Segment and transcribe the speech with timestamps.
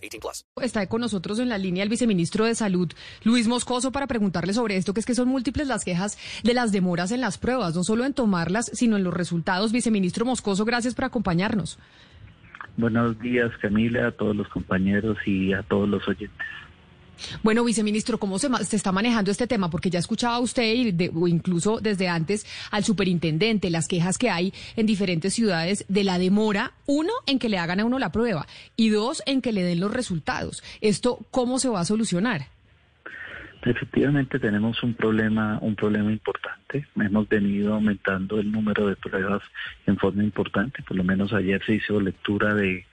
[0.00, 0.46] 18 plus.
[0.62, 2.92] Está con nosotros en la línea el viceministro de Salud,
[3.24, 6.72] Luis Moscoso, para preguntarle sobre esto, que es que son múltiples las quejas de las
[6.72, 9.72] demoras en las pruebas, no solo en tomarlas, sino en los resultados.
[9.72, 11.78] Viceministro Moscoso, gracias por acompañarnos.
[12.76, 16.46] Buenos días, Camila, a todos los compañeros y a todos los oyentes.
[17.42, 19.70] Bueno, viceministro, ¿cómo se, se, está manejando este tema?
[19.70, 24.30] Porque ya escuchaba usted, y de, o incluso desde antes, al superintendente, las quejas que
[24.30, 28.12] hay en diferentes ciudades de la demora, uno, en que le hagan a uno la
[28.12, 30.62] prueba, y dos, en que le den los resultados.
[30.80, 32.46] ¿Esto cómo se va a solucionar?
[33.62, 36.86] Efectivamente tenemos un problema, un problema importante.
[36.96, 39.42] Hemos venido aumentando el número de pruebas
[39.86, 40.82] en forma importante.
[40.82, 42.86] Por lo menos ayer se hizo lectura de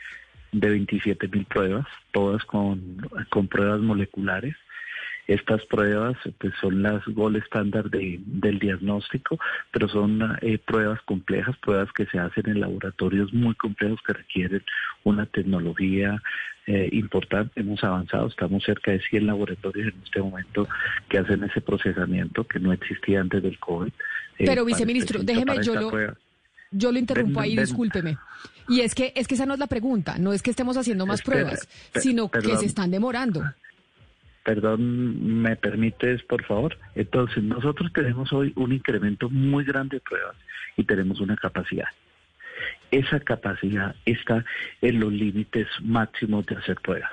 [0.51, 2.97] de 27 mil pruebas, todas con,
[3.29, 4.55] con pruebas moleculares.
[5.27, 9.37] Estas pruebas pues, son las gol estándar de, del diagnóstico,
[9.71, 14.63] pero son eh, pruebas complejas, pruebas que se hacen en laboratorios muy complejos que requieren
[15.03, 16.21] una tecnología
[16.65, 17.59] eh, importante.
[17.59, 20.67] Hemos avanzado, estamos cerca de 100 laboratorios en este momento
[21.09, 23.91] que hacen ese procesamiento que no existía antes del COVID.
[24.39, 25.91] Eh, pero viceministro, déjeme yo lo...
[26.71, 28.17] Yo lo interrumpo ahí, discúlpeme.
[28.67, 31.05] Y es que es que esa no es la pregunta, no es que estemos haciendo
[31.05, 33.43] más pruebas, sino que se están demorando.
[34.43, 36.77] Perdón, ¿me permites, por favor?
[36.95, 40.37] Entonces, nosotros tenemos hoy un incremento muy grande de pruebas
[40.77, 41.87] y tenemos una capacidad.
[42.89, 44.45] Esa capacidad está
[44.81, 47.11] en los límites máximos de hacer pruebas.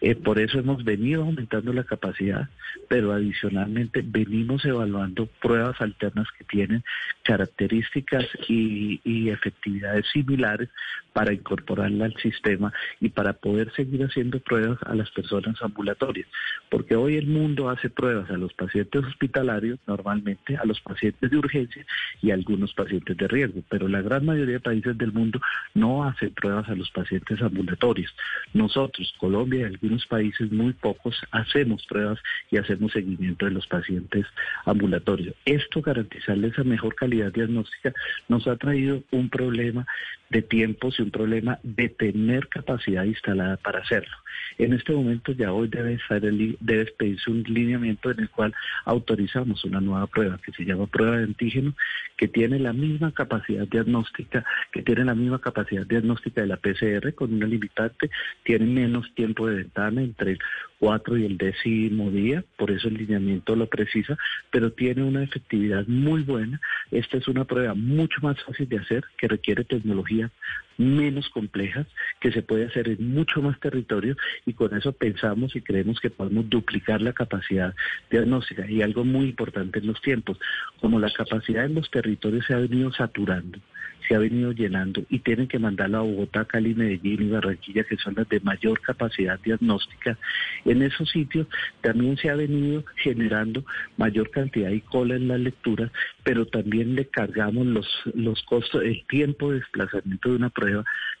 [0.00, 2.48] Eh, por eso hemos venido aumentando la capacidad,
[2.88, 6.84] pero adicionalmente venimos evaluando pruebas alternas que tienen
[7.22, 10.68] características y, efectividades similares
[11.12, 16.28] para incorporarla al sistema y para poder seguir haciendo pruebas a las personas ambulatorias.
[16.70, 21.36] Porque hoy el mundo hace pruebas a los pacientes hospitalarios, normalmente a los pacientes de
[21.36, 21.84] urgencia
[22.22, 25.40] y algunos pacientes de riesgo, pero la gran mayoría de países del mundo
[25.74, 28.14] no hacen pruebas a los pacientes ambulatorios.
[28.52, 32.18] Nosotros, Colombia y algunos países, muy pocos, hacemos pruebas
[32.50, 34.26] y hacemos seguimiento de los pacientes
[34.64, 35.34] ambulatorios.
[35.44, 37.92] Esto, garantizarles esa mejor calidad diagnóstica,
[38.28, 39.86] nos ha traído un problema
[40.30, 44.16] de tiempos y un problema de tener capacidad instalada para hacerlo.
[44.58, 48.54] En este momento ya hoy debe, estar el, debe pedirse un lineamiento en el cual
[48.84, 51.74] autorizamos una nueva prueba que se llama prueba de antígeno,
[52.16, 57.14] que tiene la misma capacidad diagnóstica, que tiene la misma capacidad diagnóstica de la PCR
[57.14, 58.10] con una limitante,
[58.44, 60.38] tiene menos tiempo de entre el
[60.78, 64.16] 4 y el décimo día, por eso el lineamiento lo precisa,
[64.50, 66.60] pero tiene una efectividad muy buena.
[66.90, 70.30] Esta es una prueba mucho más fácil de hacer, que requiere tecnología
[70.78, 71.86] menos complejas,
[72.20, 76.10] que se puede hacer en mucho más territorio y con eso pensamos y creemos que
[76.10, 77.74] podemos duplicar la capacidad
[78.10, 78.68] diagnóstica.
[78.68, 80.38] Y algo muy importante en los tiempos,
[80.80, 83.58] como la capacidad en los territorios se ha venido saturando,
[84.06, 87.96] se ha venido llenando y tienen que mandarlo a Bogotá, Cali, Medellín y Barranquilla, que
[87.96, 90.18] son las de mayor capacidad diagnóstica.
[90.64, 91.46] En esos sitios
[91.80, 93.64] también se ha venido generando
[93.96, 95.90] mayor cantidad y cola en la lectura,
[96.22, 100.65] pero también le cargamos los, los costos, el tiempo de desplazamiento de una prueba,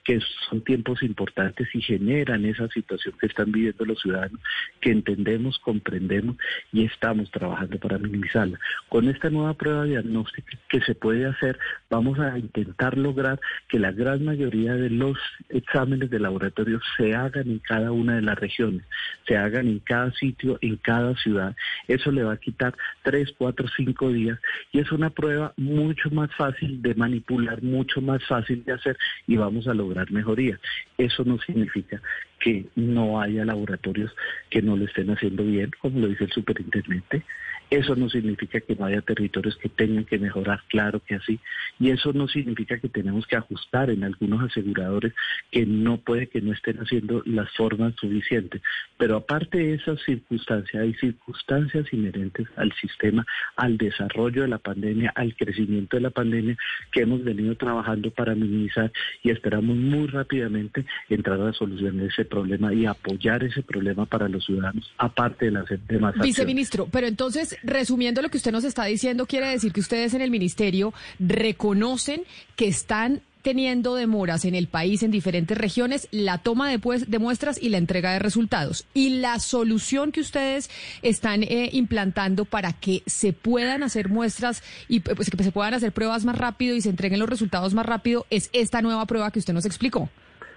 [0.06, 4.40] que son tiempos importantes y generan esa situación que están viviendo los ciudadanos,
[4.80, 6.36] que entendemos, comprendemos
[6.72, 8.56] y estamos trabajando para minimizarla.
[8.88, 11.58] Con esta nueva prueba diagnóstica que se puede hacer,
[11.90, 15.18] vamos a intentar lograr que la gran mayoría de los
[15.48, 18.86] exámenes de laboratorio se hagan en cada una de las regiones,
[19.26, 21.56] se hagan en cada sitio, en cada ciudad.
[21.88, 24.38] Eso le va a quitar tres, cuatro, cinco días
[24.70, 28.96] y es una prueba mucho más fácil de manipular, mucho más fácil de hacer
[29.26, 30.58] y vamos a lograr mejoría.
[30.98, 32.00] Eso no significa
[32.40, 34.14] que no haya laboratorios
[34.50, 37.22] que no lo estén haciendo bien, como lo dice el superintendente.
[37.70, 41.40] Eso no significa que no haya territorios que tengan que mejorar, claro que así.
[41.80, 45.12] Y eso no significa que tenemos que ajustar en algunos aseguradores
[45.50, 48.62] que no puede que no estén haciendo las formas suficientes.
[48.96, 53.26] Pero aparte de esas circunstancias, hay circunstancias inherentes al sistema,
[53.56, 56.56] al desarrollo de la pandemia, al crecimiento de la pandemia
[56.92, 58.92] que hemos venido trabajando para minimizar
[59.22, 64.06] y esperamos muy rápidamente entrar a la solución de ese problema y apoyar ese problema
[64.06, 68.64] para los ciudadanos, aparte de las demás Viceministro, pero entonces resumiendo lo que usted nos
[68.64, 72.22] está diciendo, quiere decir que ustedes en el ministerio reconocen
[72.56, 77.20] que están teniendo demoras en el país, en diferentes regiones, la toma de, pues, de
[77.20, 78.86] muestras y la entrega de resultados.
[78.92, 80.68] Y la solución que ustedes
[81.02, 85.92] están eh, implantando para que se puedan hacer muestras y pues, que se puedan hacer
[85.92, 89.38] pruebas más rápido y se entreguen los resultados más rápido es esta nueva prueba que
[89.38, 90.00] usted nos explicó.
[90.00, 90.10] O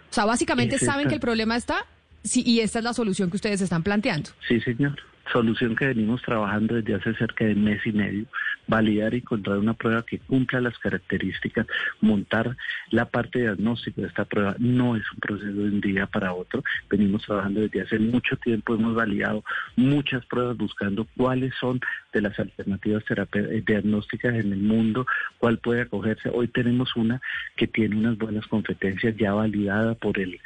[0.09, 1.85] sea, básicamente saben que el problema está
[2.23, 4.31] sí, y esta es la solución que ustedes están planteando.
[4.47, 4.97] Sí, señor
[5.31, 8.25] solución que venimos trabajando desde hace cerca de mes y medio,
[8.67, 11.67] validar y encontrar una prueba que cumpla las características,
[12.01, 12.55] montar
[12.91, 16.63] la parte diagnóstica de esta prueba no es un proceso de un día para otro,
[16.89, 19.43] venimos trabajando desde hace mucho tiempo, hemos validado
[19.75, 21.79] muchas pruebas buscando cuáles son
[22.13, 23.03] de las alternativas
[23.33, 25.05] eh, diagnósticas en el mundo,
[25.37, 26.29] cuál puede acogerse.
[26.33, 27.21] Hoy tenemos una
[27.55, 30.39] que tiene unas buenas competencias ya validada por el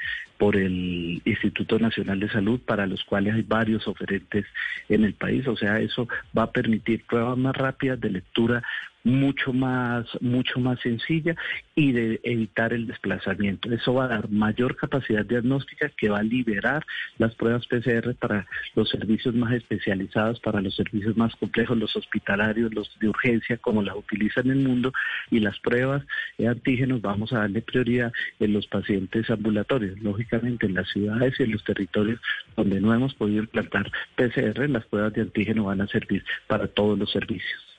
[0.43, 4.45] por el Instituto Nacional de Salud, para los cuales hay varios oferentes
[4.89, 5.47] en el país.
[5.47, 8.61] O sea, eso va a permitir pruebas más rápidas de lectura
[9.03, 11.35] mucho más, mucho más sencilla
[11.75, 13.71] y de evitar el desplazamiento.
[13.71, 16.85] Eso va a dar mayor capacidad diagnóstica que va a liberar
[17.17, 22.73] las pruebas PCR para los servicios más especializados, para los servicios más complejos, los hospitalarios,
[22.73, 24.93] los de urgencia, como las utilizan en el mundo,
[25.29, 26.03] y las pruebas
[26.37, 29.99] de antígenos vamos a darle prioridad en los pacientes ambulatorios.
[29.99, 32.19] Lógicamente, en las ciudades y en los territorios
[32.55, 36.97] donde no hemos podido implantar PCR, las pruebas de antígeno van a servir para todos
[36.97, 37.73] los servicios.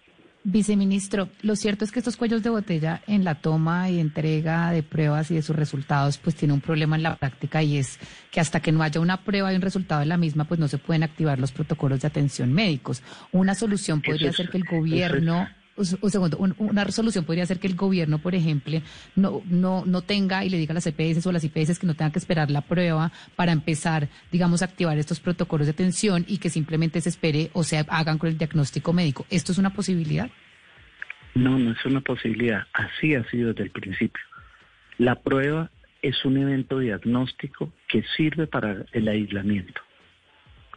[0.47, 4.83] Viceministro, lo cierto es que estos cuellos de botella en la toma y entrega de
[4.83, 7.99] pruebas y de sus resultados, pues tiene un problema en la práctica y es
[8.31, 10.69] que hasta que no haya una prueba y un resultado de la misma, pues no
[10.69, 13.03] se pueden activar los protocolos de atención médicos.
[13.33, 17.75] Una solución podría ser que el gobierno un segundo, una resolución podría ser que el
[17.75, 18.81] gobierno, por ejemplo,
[19.17, 21.87] no, no, no tenga y le diga a las EPS o a las IPS que
[21.87, 26.25] no tengan que esperar la prueba para empezar, digamos, a activar estos protocolos de atención
[26.29, 29.27] y que simplemente se espere o se hagan con el diagnóstico médico.
[29.31, 30.31] ¿Esto es una posibilidad?
[31.35, 32.67] No, no es una posibilidad.
[32.73, 34.23] Así ha sido desde el principio.
[34.99, 35.71] La prueba
[36.03, 39.81] es un evento diagnóstico que sirve para el aislamiento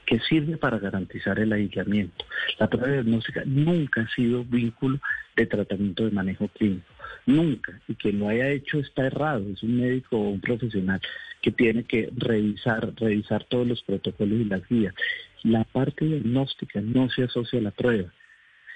[0.07, 2.25] que sirve para garantizar el aislamiento.
[2.57, 5.00] La prueba diagnóstica nunca ha sido vínculo
[5.36, 6.88] de tratamiento de manejo clínico,
[7.25, 7.80] nunca.
[7.89, 11.01] Y quien lo haya hecho está errado, es un médico o un profesional
[11.42, 14.95] que tiene que revisar, revisar todos los protocolos y las guías.
[15.44, 18.12] La parte diagnóstica no se asocia a la prueba.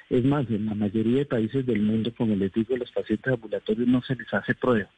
[0.10, 3.88] Es más, en la mayoría de países del mundo, como les digo, los pacientes ambulatorios
[3.88, 4.90] no se les hace prueba.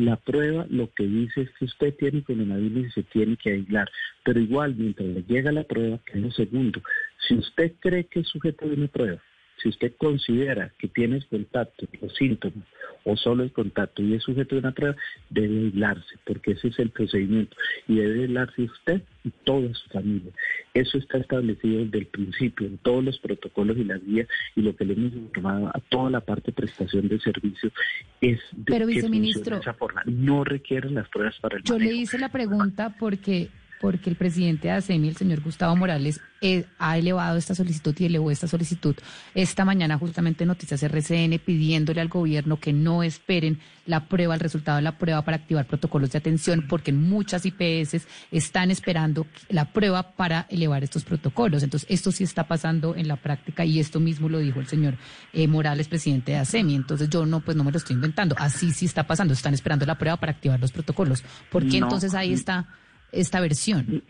[0.00, 3.86] La prueba lo que dice es que usted tiene coronavirus y se tiene que aislar,
[4.24, 6.82] pero igual mientras le llega la prueba, que es lo segundo,
[7.28, 9.20] si usted cree que es sujeto de una prueba,
[9.62, 12.66] si usted considera que tiene contacto, los síntomas
[13.04, 14.96] o solo el contacto y es sujeto de una prueba,
[15.28, 17.56] debe aislarse, porque ese es el procedimiento.
[17.88, 20.32] Y debe aislarse usted y toda su familia.
[20.74, 24.74] Eso está establecido desde el principio en todos los protocolos y las guías y lo
[24.74, 27.72] que le hemos informado a toda la parte de prestación de servicios
[28.20, 30.02] es de Pero, viceministro, esa forma.
[30.06, 33.48] No requieren las pruebas para el Yo le hice la pregunta porque
[33.80, 38.06] porque el presidente de ASEMI, el señor Gustavo Morales, eh, ha elevado esta solicitud y
[38.06, 38.96] elevó esta solicitud
[39.34, 44.40] esta mañana justamente en Noticias RCN pidiéndole al gobierno que no esperen la prueba, el
[44.40, 49.72] resultado de la prueba para activar protocolos de atención, porque muchas IPS están esperando la
[49.72, 51.62] prueba para elevar estos protocolos.
[51.62, 54.96] Entonces, esto sí está pasando en la práctica y esto mismo lo dijo el señor
[55.32, 56.74] eh, Morales, presidente de ASEMI.
[56.74, 58.36] Entonces, yo no, pues no me lo estoy inventando.
[58.38, 59.34] Así sí está pasando.
[59.34, 61.24] Están esperando la prueba para activar los protocolos.
[61.50, 62.68] ¿Por qué entonces ahí está
[63.12, 64.02] esta versión?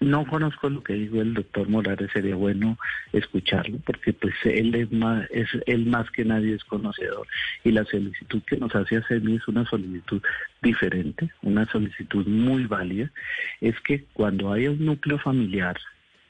[0.00, 2.78] No conozco lo que dijo el doctor Morales, sería bueno
[3.12, 7.26] escucharlo, porque pues él es más, es él más que nadie es conocedor.
[7.64, 10.22] Y la solicitud que nos hace mí es una solicitud
[10.62, 13.10] diferente, una solicitud muy válida,
[13.60, 15.76] es que cuando haya un núcleo familiar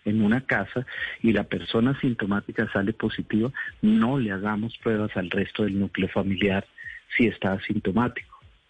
[0.06, 0.86] en una casa
[1.22, 6.66] y la persona sintomática sale positiva, no le hagamos pruebas al resto del núcleo familiar
[7.16, 8.27] si está asintomático.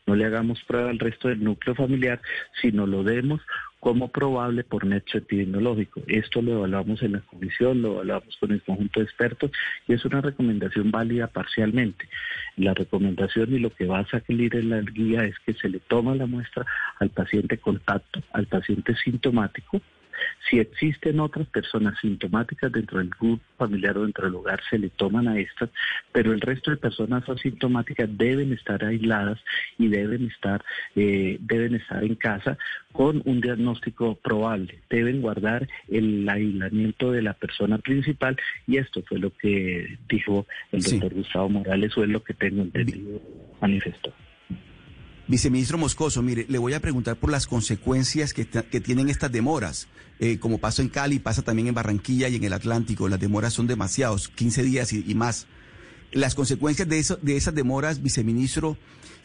[0.09, 2.19] No le hagamos prueba al resto del núcleo familiar,
[2.63, 3.43] sino lo demos
[3.79, 6.01] como probable por nexo epidemiológico.
[6.07, 9.51] Esto lo evaluamos en la comisión, lo evaluamos con el conjunto de expertos
[9.87, 12.09] y es una recomendación válida parcialmente.
[12.57, 15.79] La recomendación y lo que va a salir en la guía es que se le
[15.79, 16.65] toma la muestra
[17.01, 19.83] al paciente contacto, al paciente sintomático,
[20.49, 24.91] si existen otras personas sintomáticas dentro del grupo familiar o dentro del hogar, se le
[24.91, 25.71] toman a estas,
[26.13, 29.39] pero el resto de personas asintomáticas deben estar aisladas
[29.79, 30.65] y deben estar,
[30.97, 32.59] eh, deben estar en casa
[32.93, 34.81] con un diagnóstico probable.
[34.91, 40.83] Deben guardar el aislamiento de la persona principal y esto fue lo que dijo el
[40.83, 43.21] doctor Gustavo Morales o es lo que tengo entendido,
[43.61, 44.13] manifestó.
[45.29, 49.87] Viceministro Moscoso, mire, le voy a preguntar por las consecuencias que, tienen estas demoras.
[50.21, 53.11] Eh, como pasó en Cali, pasa también en Barranquilla y en el Atlántico.
[53.11, 55.47] Las demoras son demasiados, 15 días y, más.
[56.13, 58.77] Las consecuencias de, eso, de esas demoras, viceministro,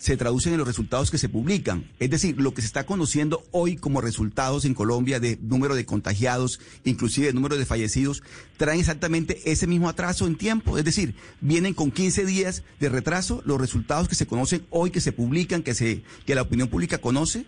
[0.04, 1.90] se traducen en los resultados que se publican.
[1.98, 5.86] Es decir, lo que se está conociendo hoy como resultados en Colombia de número de
[5.86, 8.22] contagiados, inclusive número de fallecidos,
[8.58, 10.78] traen exactamente ese mismo atraso en tiempo.
[10.78, 15.00] Es decir, vienen con 15 días de retraso los resultados que se conocen hoy, que
[15.00, 17.46] se publican, que, se, que la opinión pública conoce.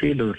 [0.00, 0.36] Sí, los,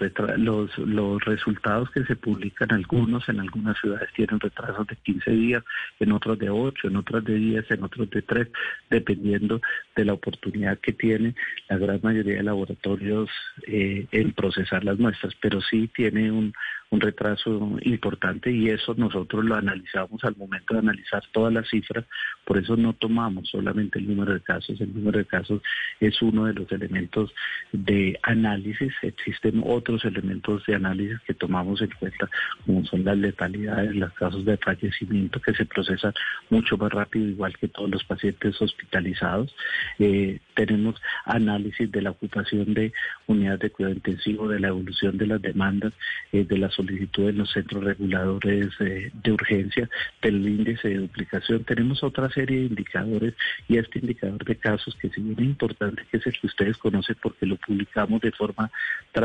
[0.78, 5.64] los, resultados que se publican, algunos en algunas ciudades tienen retrasos de 15 días,
[6.00, 8.48] en otros de 8, en otras de 10, en otros de 3,
[8.90, 9.62] dependiendo
[9.96, 11.36] de la oportunidad que tiene
[11.70, 13.30] la gran mayoría de laboratorios
[13.68, 16.54] eh, en procesar las muestras, pero sí tiene un,
[16.94, 22.06] un retraso importante y eso nosotros lo analizamos al momento de analizar todas las cifras,
[22.46, 25.62] por eso no tomamos solamente el número de casos, el número de casos
[26.00, 27.34] es uno de los elementos
[27.72, 32.30] de análisis, existen otros elementos de análisis que tomamos en cuenta,
[32.66, 36.14] como son las letalidades, los casos de fallecimiento que se procesan
[36.50, 39.56] mucho más rápido, igual que todos los pacientes hospitalizados.
[40.00, 40.96] Eh, tenemos
[41.26, 42.92] análisis de la ocupación de
[43.28, 45.94] unidades de cuidado intensivo, de la evolución de las demandas,
[46.32, 49.90] eh, de las solicitud en los centros reguladores eh, de urgencia,
[50.22, 51.64] del índice de duplicación.
[51.64, 53.34] Tenemos otra serie de indicadores
[53.68, 57.16] y este indicador de casos que bien es importante, que es el que ustedes conocen
[57.22, 58.72] porque lo publicamos de forma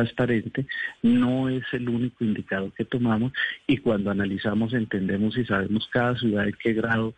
[0.09, 0.67] transparente,
[1.03, 3.33] no es el único indicador que tomamos
[3.67, 7.15] y cuando analizamos entendemos y sabemos cada ciudad en qué grado,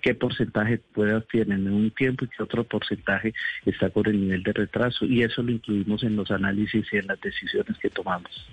[0.00, 3.34] qué porcentaje puede tener en un tiempo y qué otro porcentaje
[3.64, 7.06] está por el nivel de retraso y eso lo incluimos en los análisis y en
[7.06, 8.46] las decisiones que tomamos.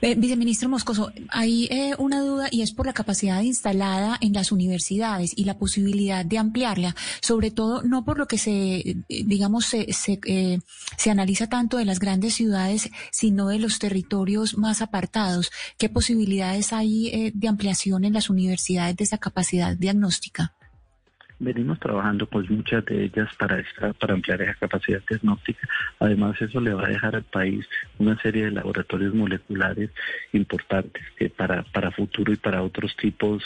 [0.00, 4.52] Eh, viceministro Moscoso, hay eh, una duda y es por la capacidad instalada en las
[4.52, 9.66] universidades y la posibilidad de ampliarla, sobre todo no por lo que se, eh, digamos,
[9.66, 10.20] se, se,
[10.96, 15.50] se analiza tanto de las grandes ciudades, sino de los territorios más apartados.
[15.78, 20.54] ¿Qué posibilidades hay de ampliación en las universidades de esa capacidad diagnóstica?
[21.38, 23.62] Venimos trabajando con muchas de ellas para
[23.98, 25.68] para ampliar esa capacidad diagnóstica.
[25.98, 27.66] Además, eso le va a dejar al país
[27.98, 29.90] una serie de laboratorios moleculares
[30.32, 33.42] importantes que para, para futuro y para otros tipos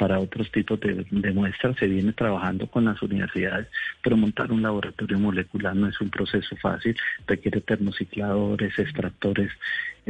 [0.00, 1.76] para otros tipos de, de, muestras.
[1.76, 3.68] Se viene trabajando con las universidades,
[4.02, 9.52] pero montar un laboratorio molecular no es un proceso fácil, requiere termocicladores, extractores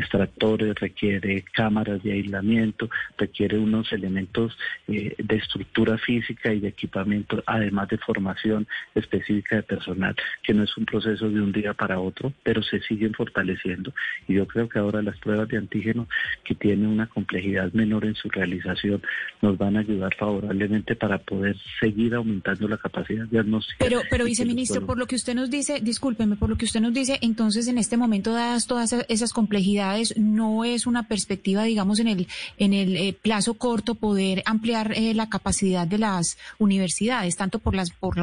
[0.00, 4.56] extractores, requiere cámaras de aislamiento, requiere unos elementos
[4.88, 10.64] eh, de estructura física y de equipamiento, además de formación específica de personal, que no
[10.64, 13.92] es un proceso de un día para otro, pero se siguen fortaleciendo.
[14.26, 16.08] Y yo creo que ahora las pruebas de antígeno,
[16.44, 19.02] que tienen una complejidad menor en su realización,
[19.42, 23.76] nos van a ayudar favorablemente para poder seguir aumentando la capacidad diagnóstica.
[23.78, 26.92] Pero, pero viceministro, por lo que usted nos dice, discúlpeme, por lo que usted nos
[26.92, 32.08] dice, entonces en este momento, dadas todas esas complejidades, no es una perspectiva, digamos, en
[32.08, 32.28] el,
[32.58, 37.74] en el eh, plazo corto poder ampliar eh, la capacidad de las universidades, tanto por
[37.74, 38.16] las, por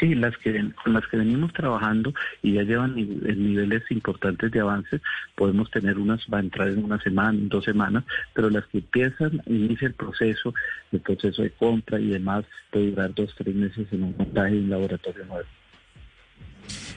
[0.00, 5.02] Sí, las que con las que venimos trabajando y ya llevan niveles importantes de avance,
[5.34, 9.42] podemos tener unas, va a entrar en una semana, dos semanas, pero las que empiezan,
[9.44, 10.54] inicia el proceso,
[10.92, 14.60] el proceso de compra y demás, puede durar dos, tres meses en un montaje de
[14.60, 15.48] un laboratorio nuevo.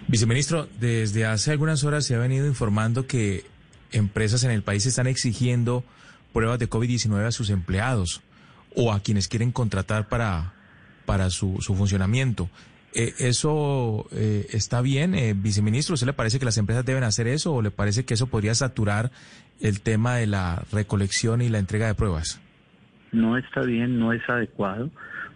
[0.08, 3.46] Viceministro, desde hace algunas horas se ha venido informando que
[3.92, 5.84] empresas en el país están exigiendo
[6.34, 8.22] pruebas de COVID-19 a sus empleados
[8.76, 10.54] o a quienes quieren contratar para,
[11.06, 12.50] para su, su funcionamiento.
[12.94, 15.94] Eh, ¿Eso eh, está bien, eh, viceministro?
[15.94, 18.56] ¿Usted le parece que las empresas deben hacer eso o le parece que eso podría
[18.56, 19.12] saturar
[19.62, 22.42] el tema de la recolección y la entrega de pruebas?
[23.12, 24.90] No está bien, no es adecuado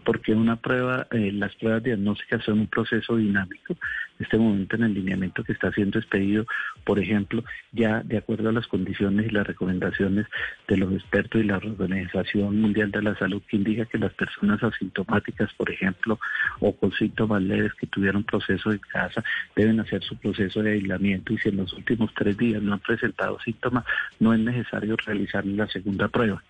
[0.04, 3.74] porque una prueba, eh, las pruebas diagnósticas son un proceso dinámico.
[4.20, 6.46] En este momento en el lineamiento que está siendo expedido,
[6.84, 10.28] por ejemplo, ya de acuerdo a las condiciones y las recomendaciones
[10.68, 14.62] de los expertos y la Organización Mundial de la Salud, que indica que las personas
[14.62, 16.20] asintomáticas, por ejemplo,
[16.60, 19.24] o con síntomas leves que tuvieron proceso en casa,
[19.56, 22.80] deben hacer su proceso de aislamiento y si en los últimos tres días no han
[22.80, 23.84] presentado síntomas,
[24.20, 26.42] no es necesario realizar la segunda prueba.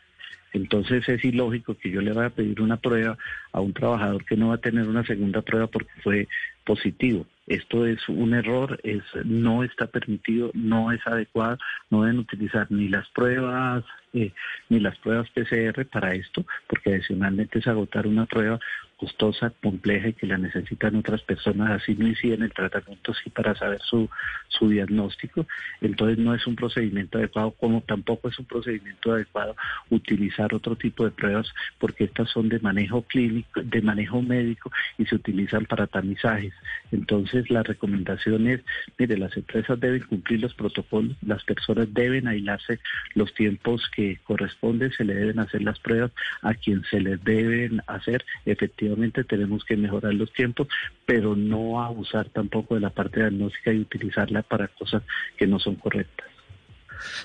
[0.53, 3.17] Entonces es ilógico que yo le vaya a pedir una prueba
[3.51, 6.27] a un trabajador que no va a tener una segunda prueba porque fue
[6.63, 7.25] positivo.
[7.47, 11.57] Esto es un error, es no está permitido, no es adecuado,
[11.89, 13.83] no deben utilizar ni las pruebas
[14.13, 14.31] eh,
[14.69, 18.59] ni las pruebas PCR para esto, porque adicionalmente es agotar una prueba
[19.03, 23.53] costosa, compleja y que la necesitan otras personas, así no hicieron el tratamiento, sí para
[23.53, 24.09] saber su,
[24.47, 25.45] su diagnóstico.
[25.81, 29.57] Entonces no es un procedimiento adecuado, como tampoco es un procedimiento adecuado
[29.89, 35.05] utilizar otro tipo de pruebas, porque estas son de manejo clínico, de manejo médico y
[35.05, 36.53] se utilizan para tamizajes.
[36.93, 38.61] Entonces la recomendación es,
[38.97, 42.79] mire, las empresas deben cumplir los protocolos, las personas deben aislarse
[43.15, 47.81] los tiempos que corresponden, se le deben hacer las pruebas a quien se les deben
[47.87, 48.23] hacer.
[48.45, 48.92] Efectivamente
[49.23, 50.67] tenemos que mejorar los tiempos,
[51.05, 55.03] pero no abusar tampoco de la parte diagnóstica y utilizarla para cosas
[55.37, 56.32] que no son correctas.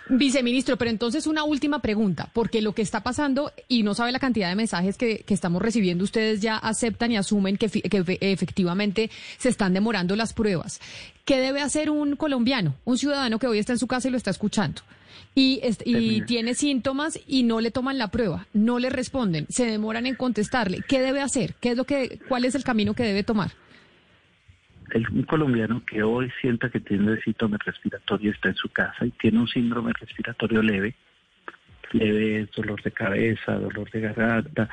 [0.09, 4.19] Viceministro, pero entonces una última pregunta, porque lo que está pasando, y no sabe la
[4.19, 9.11] cantidad de mensajes que, que estamos recibiendo, ustedes ya aceptan y asumen que, que, efectivamente
[9.39, 10.81] se están demorando las pruebas.
[11.25, 14.17] ¿Qué debe hacer un colombiano, un ciudadano que hoy está en su casa y lo
[14.17, 14.83] está escuchando?
[15.35, 20.07] Y, y tiene síntomas y no le toman la prueba, no le responden, se demoran
[20.07, 20.83] en contestarle.
[20.89, 21.55] ¿Qué debe hacer?
[21.61, 23.53] ¿Qué es lo que, ¿Cuál es el camino que debe tomar?
[24.95, 29.39] Un colombiano que hoy sienta que tiene síntoma respiratorio está en su casa y tiene
[29.39, 30.95] un síndrome respiratorio leve,
[31.93, 34.69] leve dolor de cabeza, dolor de garganta,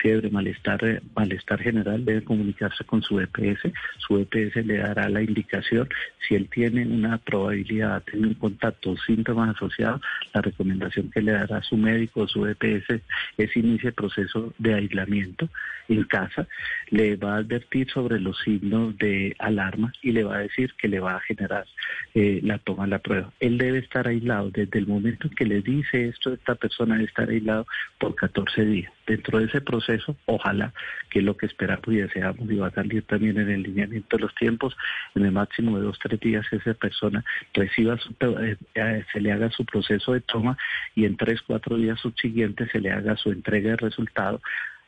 [0.00, 3.72] fiebre, malestar, eh, malestar general, debe comunicarse con su EPS.
[3.98, 5.88] Su EPS le dará la indicación.
[6.26, 10.00] Si él tiene una probabilidad de tener un contacto o síntomas asociados,
[10.32, 13.00] la recomendación que le dará su médico o su EPS
[13.36, 15.48] es inicie el proceso de aislamiento
[15.88, 16.46] en casa.
[16.90, 20.88] Le va a advertir sobre los signos de alarma y le va a decir que
[20.88, 21.66] le va a generar
[22.14, 23.32] eh, la toma de la prueba.
[23.40, 27.06] Él debe estar aislado desde el momento en que le dice esto, esta persona debe
[27.06, 27.66] estar aislado
[27.98, 28.92] por 14 días.
[29.10, 30.72] Dentro de ese proceso ojalá,
[31.10, 34.22] que lo que esperamos y deseamos, y va a salir también en el lineamiento de
[34.22, 34.76] los tiempos,
[35.16, 39.32] en el máximo de dos, tres días esa persona reciba su, eh, eh, se le
[39.32, 40.56] haga su proceso de toma
[40.94, 44.40] y en tres, cuatro días subsiguientes se le haga su entrega de resultado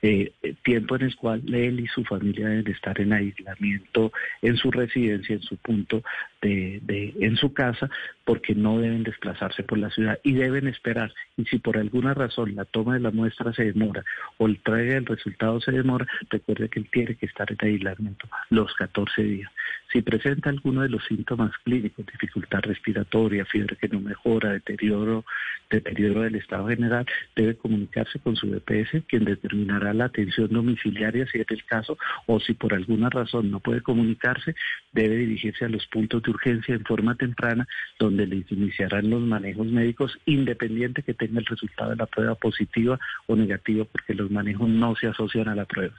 [0.03, 4.71] eh, tiempo en el cual él y su familia deben estar en aislamiento en su
[4.71, 6.05] residencia, en su punto
[6.43, 7.89] de, de, en su casa,
[8.25, 11.13] porque no deben desplazarse por la ciudad y deben esperar.
[11.37, 14.05] Y si por alguna razón la toma de la muestra se demora
[14.39, 18.29] o el traje del resultado se demora, recuerde que él tiene que estar en aislamiento
[18.51, 19.51] los 14 días.
[19.93, 25.25] Si presenta alguno de los síntomas clínicos, dificultad respiratoria, fiebre que no mejora, deterioro,
[25.71, 27.07] deterioro del estado general,
[27.37, 32.41] debe comunicarse con su DPS, quien determinará la atención domiciliaria si es el caso, o
[32.41, 34.55] si por alguna razón no puede comunicarse,
[34.93, 37.67] debe dirigirse a los puntos de urgencia en forma temprana,
[37.99, 42.99] donde le iniciarán los manejos médicos, independiente que tenga el resultado de la prueba positiva
[43.27, 45.95] o negativa, porque los manejos no se asocian a la prueba.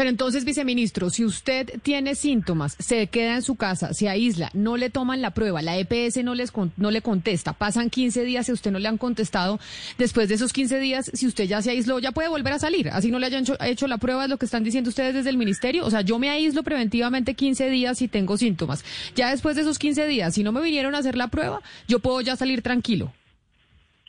[0.00, 4.78] Pero entonces, viceministro, si usted tiene síntomas, se queda en su casa, se aísla, no
[4.78, 8.52] le toman la prueba, la EPS no, les, no le contesta, pasan 15 días y
[8.52, 9.60] usted no le han contestado,
[9.98, 12.88] después de esos 15 días, si usted ya se aisló, ya puede volver a salir,
[12.88, 15.36] así no le hayan hecho, la prueba, es lo que están diciendo ustedes desde el
[15.36, 15.84] ministerio.
[15.84, 18.86] O sea, yo me aíslo preventivamente 15 días y tengo síntomas.
[19.14, 21.98] Ya después de esos 15 días, si no me vinieron a hacer la prueba, yo
[21.98, 23.12] puedo ya salir tranquilo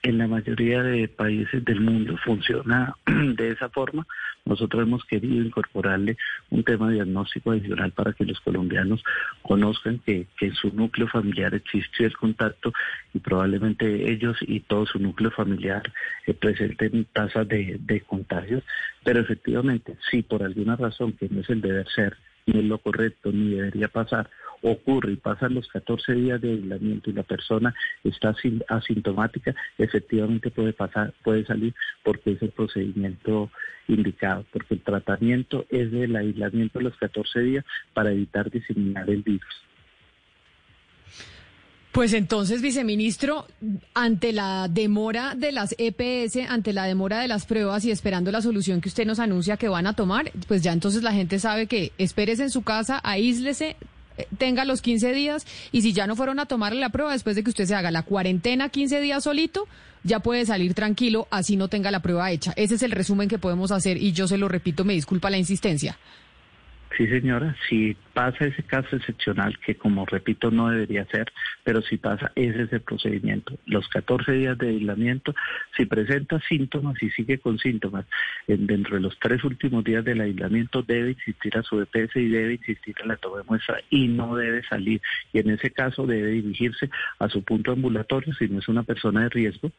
[0.04, 4.08] en la mayoría de países del mundo funciona de esa forma.
[4.45, 6.17] Nosotros hemos querido incorporarle
[6.49, 9.04] un tema diagnóstico adicional para que los colombianos
[9.41, 12.73] conozcan que, en su núcleo familiar existe el contacto
[13.13, 15.84] y probablemente ellos y todo su núcleo familiar
[16.25, 18.63] eh, presenten tasas de, de contagios.
[19.04, 22.77] Pero efectivamente, si por alguna razón que no es el deber ser, ni es lo
[22.77, 24.30] correcto, ni debería pasar,
[24.62, 27.73] ocurre y pasan los 14 días de aislamiento y la persona
[28.04, 28.36] está
[28.69, 31.73] asintomática, efectivamente puede pasar, puede salir
[32.04, 33.49] porque es el procedimiento
[33.88, 39.23] indicado, porque el tratamiento es del aislamiento de los 14 días para evitar diseminar el
[39.23, 39.63] virus.
[41.91, 43.47] Pues entonces, viceministro,
[43.93, 48.41] ante la demora de las EPS, ante la demora de las pruebas y esperando la
[48.41, 51.67] solución que usted nos anuncia que van a tomar, pues ya entonces la gente sabe
[51.67, 53.75] que espérese en su casa, aíslese,
[54.17, 57.36] eh, tenga los 15 días y si ya no fueron a tomarle la prueba después
[57.36, 59.67] de que usted se haga la cuarentena 15 días solito,
[60.04, 62.54] ya puede salir tranquilo así no tenga la prueba hecha.
[62.56, 65.38] Ese es el resumen que podemos hacer y yo se lo repito, me disculpa la
[65.38, 65.97] insistencia.
[66.97, 71.32] Sí, señora, si pasa ese caso excepcional, que como repito no debería ser,
[71.63, 73.58] pero si pasa, ese es el procedimiento.
[73.65, 75.34] Los 14 días de aislamiento,
[75.76, 78.06] si presenta síntomas y sigue con síntomas,
[78.47, 82.30] en, dentro de los tres últimos días del aislamiento debe insistir a su EPS y
[82.30, 85.02] debe insistir a la toma de muestra y no debe salir.
[85.34, 89.24] Y en ese caso debe dirigirse a su punto ambulatorio si no es una persona
[89.24, 89.71] de riesgo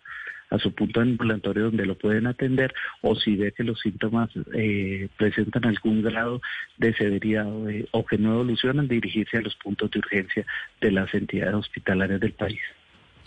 [0.53, 5.09] a su punto ambulatorio donde lo pueden atender o si ve que los síntomas eh,
[5.17, 6.43] presentan algún grado
[6.77, 10.47] de severidad eh, o que no evolucionan, dirigirse a los puntos de urgencia
[10.81, 12.61] de las entidades hospitalarias del país.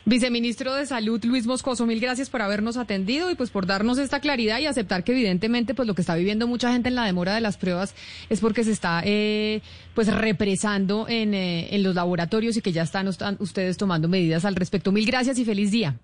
[0.07, 4.19] Viceministro de Salud, Luis Moscoso, mil gracias por habernos atendido y pues por darnos esta
[4.19, 7.33] claridad y aceptar que evidentemente pues lo que está viviendo mucha gente en la demora
[7.33, 7.95] de las pruebas
[8.29, 9.63] es porque se está eh,
[9.95, 14.45] pues represando en, eh, en los laboratorios y que ya están, están ustedes tomando medidas
[14.45, 14.91] al respecto.
[14.91, 15.95] Mil gracias y feliz día.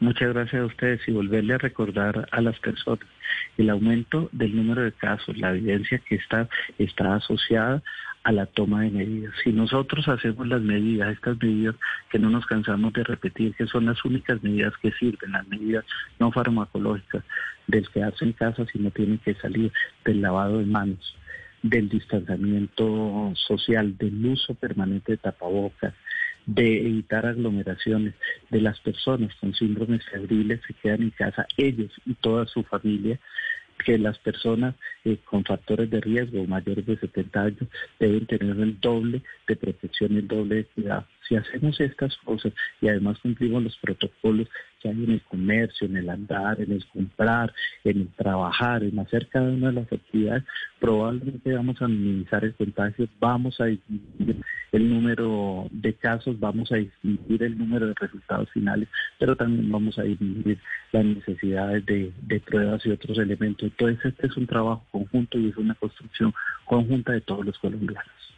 [0.00, 3.00] Muchas gracias a ustedes y volverle a recordar a las personas
[3.56, 7.82] el aumento del número de casos, la evidencia que está, está asociada
[8.22, 9.34] a la toma de medidas.
[9.42, 11.74] Si nosotros hacemos las medidas, estas medidas
[12.10, 15.84] que no nos cansamos de repetir, que son las únicas medidas que sirven, las medidas
[16.20, 17.24] no farmacológicas,
[17.66, 19.72] del quedarse en casa si no tienen que salir,
[20.04, 21.16] del lavado de manos,
[21.62, 25.94] del distanciamiento social, del uso permanente de tapabocas,
[26.48, 28.14] de evitar aglomeraciones
[28.48, 33.20] de las personas con síndromes febriles que quedan en casa, ellos y toda su familia,
[33.84, 37.68] que las personas eh, con factores de riesgo mayores de 70 años
[38.00, 41.06] deben tener el doble de protección y el doble de cuidado.
[41.28, 44.48] Si hacemos estas cosas y además cumplimos los protocolos
[44.80, 47.52] que hay en el comercio, en el andar, en el comprar,
[47.84, 50.44] en el trabajar, en hacer cada una de las actividades,
[50.80, 56.76] probablemente vamos a minimizar el contagio, vamos a disminuir el número de casos, vamos a
[56.76, 58.88] disminuir el número de resultados finales,
[59.18, 60.58] pero también vamos a disminuir
[60.92, 63.64] las necesidades de, de pruebas y otros elementos.
[63.64, 66.32] Entonces este es un trabajo conjunto y es una construcción
[66.64, 68.37] conjunta de todos los colombianos.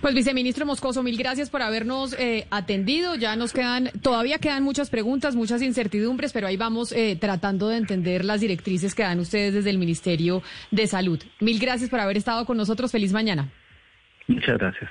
[0.00, 3.14] Pues viceministro Moscoso, mil gracias por habernos eh, atendido.
[3.14, 7.76] Ya nos quedan, todavía quedan muchas preguntas, muchas incertidumbres, pero ahí vamos eh, tratando de
[7.76, 11.20] entender las directrices que dan ustedes desde el Ministerio de Salud.
[11.40, 12.90] Mil gracias por haber estado con nosotros.
[12.90, 13.52] Feliz mañana.
[14.26, 14.90] Muchas gracias.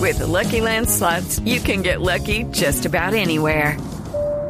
[0.00, 3.76] With the Lucky Land slots, you can get lucky just about anywhere.